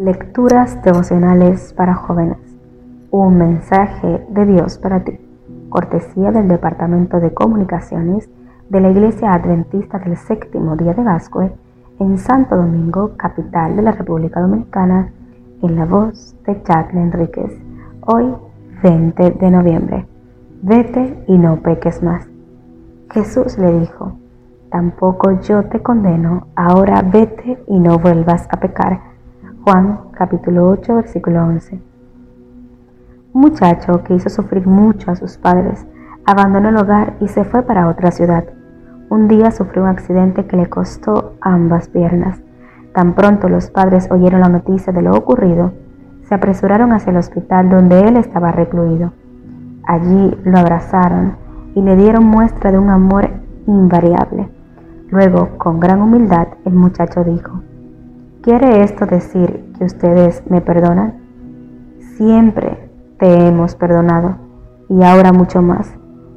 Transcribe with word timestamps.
Lecturas 0.00 0.82
devocionales 0.82 1.74
para 1.74 1.94
jóvenes. 1.94 2.38
Un 3.10 3.36
mensaje 3.36 4.24
de 4.30 4.46
Dios 4.46 4.78
para 4.78 5.04
ti. 5.04 5.20
Cortesía 5.68 6.32
del 6.32 6.48
Departamento 6.48 7.20
de 7.20 7.34
Comunicaciones 7.34 8.30
de 8.70 8.80
la 8.80 8.88
Iglesia 8.88 9.34
Adventista 9.34 9.98
del 9.98 10.16
Séptimo 10.16 10.74
Día 10.76 10.94
de 10.94 11.04
Gascue 11.04 11.52
en 11.98 12.16
Santo 12.16 12.56
Domingo, 12.56 13.10
capital 13.18 13.76
de 13.76 13.82
la 13.82 13.92
República 13.92 14.40
Dominicana, 14.40 15.12
en 15.60 15.76
la 15.76 15.84
voz 15.84 16.34
de 16.46 16.62
Jacqueline 16.66 17.12
Enríquez. 17.12 17.52
Hoy, 18.06 18.34
20 18.82 19.32
de 19.32 19.50
noviembre. 19.50 20.06
Vete 20.62 21.24
y 21.26 21.36
no 21.36 21.56
peques 21.56 22.02
más. 22.02 22.26
Jesús 23.10 23.58
le 23.58 23.80
dijo, 23.80 24.14
tampoco 24.70 25.42
yo 25.42 25.64
te 25.64 25.82
condeno, 25.82 26.46
ahora 26.56 27.02
vete 27.02 27.62
y 27.66 27.78
no 27.78 27.98
vuelvas 27.98 28.48
a 28.50 28.56
pecar 28.56 29.09
Juan 29.62 30.08
capítulo 30.12 30.70
8 30.70 30.94
versículo 30.94 31.44
11. 31.44 31.78
Un 33.34 33.40
muchacho 33.42 34.02
que 34.04 34.14
hizo 34.14 34.30
sufrir 34.30 34.66
mucho 34.66 35.10
a 35.10 35.16
sus 35.16 35.36
padres 35.36 35.86
abandonó 36.24 36.70
el 36.70 36.78
hogar 36.78 37.16
y 37.20 37.28
se 37.28 37.44
fue 37.44 37.62
para 37.62 37.88
otra 37.88 38.10
ciudad. 38.10 38.44
Un 39.10 39.28
día 39.28 39.50
sufrió 39.50 39.82
un 39.82 39.90
accidente 39.90 40.46
que 40.46 40.56
le 40.56 40.70
costó 40.70 41.34
ambas 41.42 41.88
piernas. 41.88 42.40
Tan 42.94 43.12
pronto 43.14 43.50
los 43.50 43.68
padres 43.70 44.10
oyeron 44.10 44.40
la 44.40 44.48
noticia 44.48 44.94
de 44.94 45.02
lo 45.02 45.12
ocurrido, 45.12 45.72
se 46.22 46.34
apresuraron 46.34 46.94
hacia 46.94 47.10
el 47.10 47.18
hospital 47.18 47.68
donde 47.68 48.00
él 48.00 48.16
estaba 48.16 48.52
recluido. 48.52 49.12
Allí 49.84 50.38
lo 50.42 50.58
abrazaron 50.58 51.36
y 51.74 51.82
le 51.82 51.96
dieron 51.96 52.24
muestra 52.24 52.72
de 52.72 52.78
un 52.78 52.88
amor 52.88 53.28
invariable. 53.66 54.48
Luego, 55.10 55.58
con 55.58 55.80
gran 55.80 56.00
humildad, 56.00 56.48
el 56.64 56.72
muchacho 56.72 57.24
dijo, 57.24 57.60
¿Quiere 58.42 58.82
esto 58.82 59.04
decir 59.04 59.70
que 59.76 59.84
ustedes 59.84 60.42
me 60.48 60.62
perdonan? 60.62 61.12
Siempre 62.16 62.90
te 63.18 63.46
hemos 63.46 63.74
perdonado 63.74 64.36
y 64.88 65.02
ahora 65.02 65.30
mucho 65.30 65.60
más, 65.60 65.94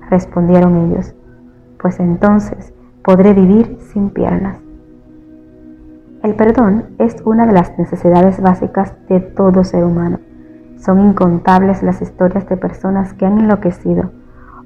respondieron 0.10 0.76
ellos, 0.92 1.16
pues 1.82 2.02
entonces 2.02 2.74
podré 3.06 3.34
vivir 3.34 3.78
sin 3.94 4.10
piernas. 4.10 4.58
El 6.24 6.36
perdón 6.36 6.88
es 7.00 7.16
una 7.24 7.46
de 7.46 7.54
las 7.54 7.80
necesidades 7.80 8.42
básicas 8.42 8.94
de 9.08 9.22
todo 9.22 9.64
ser 9.64 9.86
humano. 9.86 10.20
Son 10.76 11.00
incontables 11.00 11.84
las 11.84 12.02
historias 12.02 12.46
de 12.50 12.58
personas 12.58 13.14
que 13.14 13.26
han 13.26 13.40
enloquecido 13.40 14.12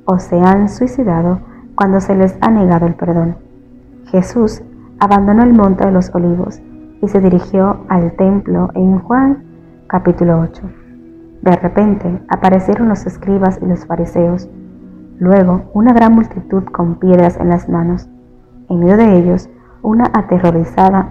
o 0.05 0.17
se 0.17 0.39
han 0.39 0.69
suicidado 0.69 1.41
cuando 1.75 2.01
se 2.01 2.15
les 2.15 2.35
ha 2.41 2.49
negado 2.49 2.87
el 2.87 2.95
perdón. 2.95 3.35
Jesús 4.05 4.63
abandonó 4.97 5.43
el 5.43 5.53
monte 5.53 5.85
de 5.85 5.91
los 5.91 6.09
olivos 6.15 6.63
y 7.01 7.07
se 7.07 7.19
dirigió 7.19 7.81
al 7.89 8.11
templo 8.13 8.69
en 8.73 8.99
Juan 8.99 9.43
capítulo 9.87 10.39
8. 10.39 10.61
De 11.41 11.55
repente 11.55 12.21
aparecieron 12.29 12.89
los 12.89 13.05
escribas 13.05 13.59
y 13.61 13.65
los 13.65 13.85
fariseos, 13.85 14.49
luego 15.19 15.69
una 15.73 15.93
gran 15.93 16.13
multitud 16.13 16.63
con 16.65 16.95
piedras 16.95 17.37
en 17.39 17.49
las 17.49 17.69
manos, 17.69 18.09
en 18.69 18.79
medio 18.79 18.97
de 18.97 19.17
ellos 19.17 19.49
una 19.81 20.11
aterrorizada, 20.13 21.09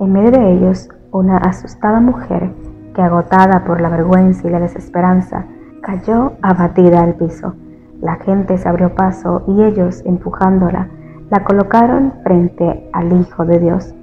en 0.00 0.12
medio 0.12 0.30
de 0.30 0.52
ellos 0.52 0.88
una 1.12 1.38
asustada 1.38 2.00
mujer 2.00 2.50
que 2.94 3.02
agotada 3.02 3.64
por 3.64 3.80
la 3.80 3.88
vergüenza 3.88 4.48
y 4.48 4.50
la 4.50 4.60
desesperanza 4.60 5.46
cayó 5.82 6.32
abatida 6.42 7.02
al 7.02 7.14
piso. 7.14 7.54
La 8.00 8.16
gente 8.16 8.58
se 8.58 8.68
abrió 8.68 8.94
paso 8.94 9.44
y 9.46 9.62
ellos, 9.62 10.02
empujándola, 10.04 10.88
la 11.30 11.44
colocaron 11.44 12.12
frente 12.24 12.88
al 12.92 13.12
Hijo 13.12 13.44
de 13.44 13.58
Dios. 13.58 13.94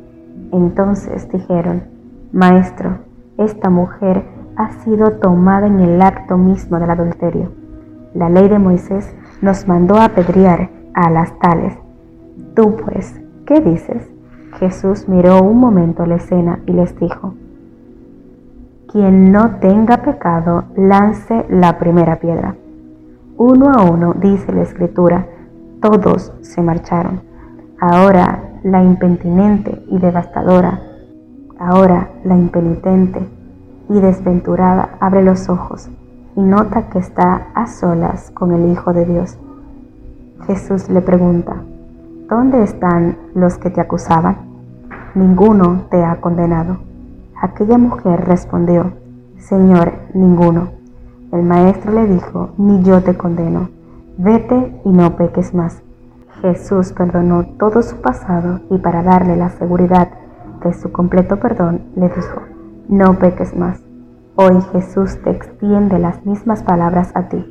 Entonces 0.53 1.27
dijeron, 1.29 1.85
Maestro, 2.31 2.99
esta 3.39 3.71
mujer 3.71 4.23
ha 4.55 4.71
sido 4.83 5.13
tomada 5.13 5.65
en 5.65 5.79
el 5.79 5.99
acto 5.99 6.37
mismo 6.37 6.79
del 6.79 6.91
adulterio. 6.91 7.51
La 8.13 8.29
ley 8.29 8.47
de 8.47 8.59
Moisés 8.59 9.15
nos 9.41 9.67
mandó 9.67 9.95
a 9.95 10.05
apedrear 10.05 10.69
a 10.93 11.09
las 11.09 11.37
tales. 11.39 11.75
Tú 12.55 12.75
pues, 12.75 13.19
¿qué 13.47 13.61
dices? 13.61 14.07
Jesús 14.59 15.09
miró 15.09 15.41
un 15.41 15.59
momento 15.59 16.05
la 16.05 16.15
escena 16.15 16.59
y 16.67 16.73
les 16.73 16.95
dijo, 16.99 17.33
Quien 18.91 19.31
no 19.31 19.55
tenga 19.55 20.03
pecado, 20.03 20.65
lance 20.75 21.47
la 21.49 21.79
primera 21.79 22.19
piedra. 22.19 22.55
Uno 23.37 23.71
a 23.71 23.81
uno, 23.81 24.13
dice 24.13 24.51
la 24.51 24.61
escritura, 24.61 25.25
todos 25.81 26.31
se 26.41 26.61
marcharon. 26.61 27.21
Ahora 27.79 28.52
la 28.63 28.81
impentinente 28.81 29.83
y 29.89 29.99
devastadora, 29.99 30.81
ahora 31.59 32.09
la 32.23 32.35
impenitente 32.35 33.19
y 33.89 33.99
desventurada 33.99 34.97
abre 34.99 35.21
los 35.21 35.49
ojos 35.49 35.89
y 36.35 36.41
nota 36.41 36.89
que 36.89 36.99
está 36.99 37.47
a 37.53 37.67
solas 37.67 38.31
con 38.31 38.53
el 38.53 38.71
Hijo 38.71 38.93
de 38.93 39.05
Dios. 39.05 39.37
Jesús 40.47 40.89
le 40.89 41.01
pregunta, 41.01 41.57
¿dónde 42.29 42.63
están 42.63 43.17
los 43.35 43.57
que 43.57 43.69
te 43.69 43.81
acusaban? 43.81 44.37
Ninguno 45.13 45.83
te 45.91 46.03
ha 46.03 46.19
condenado. 46.21 46.77
Aquella 47.41 47.77
mujer 47.77 48.25
respondió, 48.25 48.93
Señor, 49.37 49.93
ninguno. 50.13 50.69
El 51.31 51.43
maestro 51.43 51.91
le 51.91 52.07
dijo, 52.07 52.51
ni 52.57 52.81
yo 52.83 53.01
te 53.01 53.15
condeno. 53.15 53.69
Vete 54.17 54.81
y 54.85 54.89
no 54.89 55.15
peques 55.15 55.53
más. 55.53 55.81
Jesús 56.43 56.91
perdonó 56.91 57.45
todo 57.57 57.81
su 57.81 58.01
pasado 58.01 58.59
y 58.69 58.77
para 58.77 59.01
darle 59.01 59.37
la 59.37 59.47
seguridad 59.47 60.09
de 60.61 60.73
su 60.73 60.91
completo 60.91 61.37
perdón 61.37 61.83
le 61.95 62.09
dijo, 62.09 62.41
no 62.89 63.17
peques 63.17 63.55
más. 63.55 63.81
Hoy 64.35 64.59
Jesús 64.73 65.17
te 65.23 65.29
extiende 65.29 65.99
las 65.99 66.25
mismas 66.25 66.61
palabras 66.61 67.13
a 67.15 67.29
ti. 67.29 67.45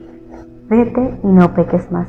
Vete 0.68 1.18
y 1.22 1.26
no 1.26 1.54
peques 1.54 1.90
más. 1.90 2.06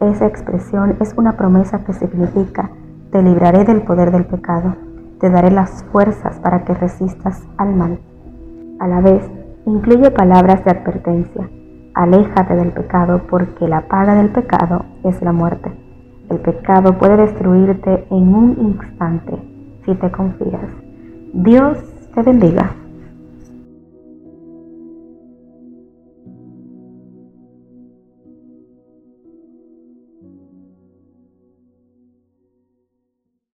Esa 0.00 0.26
expresión 0.26 0.96
es 1.00 1.12
una 1.18 1.36
promesa 1.36 1.84
que 1.84 1.92
significa, 1.92 2.70
te 3.10 3.22
libraré 3.22 3.66
del 3.66 3.82
poder 3.82 4.10
del 4.10 4.24
pecado, 4.24 4.74
te 5.20 5.28
daré 5.28 5.50
las 5.50 5.84
fuerzas 5.92 6.40
para 6.40 6.64
que 6.64 6.72
resistas 6.72 7.46
al 7.58 7.76
mal. 7.76 8.00
A 8.80 8.88
la 8.88 9.02
vez, 9.02 9.22
incluye 9.66 10.10
palabras 10.10 10.64
de 10.64 10.70
advertencia. 10.70 11.50
Aléjate 11.92 12.56
del 12.56 12.72
pecado 12.72 13.20
porque 13.28 13.68
la 13.68 13.82
paga 13.86 14.14
del 14.14 14.30
pecado 14.30 14.86
es 15.04 15.20
la 15.20 15.32
muerte. 15.32 15.81
El 16.32 16.38
pecado 16.38 16.96
puede 16.96 17.18
destruirte 17.18 18.06
en 18.10 18.34
un 18.34 18.56
instante 18.58 19.34
si 19.84 19.94
te 19.94 20.10
confías. 20.10 20.62
Dios 21.34 21.76
te 22.14 22.22
bendiga. 22.22 22.70